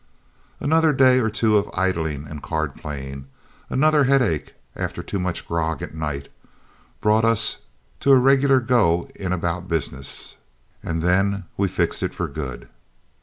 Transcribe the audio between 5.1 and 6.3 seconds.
much grog at night,